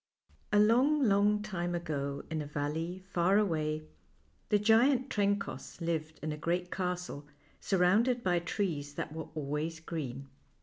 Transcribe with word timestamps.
ALONG, 0.51 1.03
long 1.03 1.43
time 1.43 1.75
ago, 1.75 2.23
in 2.31 2.41
a 2.41 2.47
valley 2.47 3.03
far 3.11 3.37
away, 3.37 3.83
the 4.49 4.57
giant 4.57 5.11
Trencoss 5.11 5.79
lived 5.79 6.17
in 6.23 6.31
a 6.31 6.37
great 6.37 6.71
castle, 6.71 7.27
surrounded 7.59 8.23
by 8.23 8.39
trees 8.39 8.95
that 8.95 9.13
were 9.13 9.29
always 9.35 9.79
green. 9.79 10.27